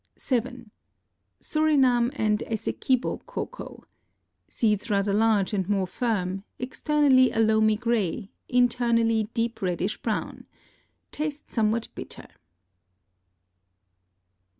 [0.15, 0.71] 7.
[1.39, 9.61] Surinam and Essequibo Cocoa.—Seeds rather large and more firm; externally a loamy gray, internally deep
[9.61, 10.47] reddish brown.
[11.11, 12.25] Taste somewhat bitter.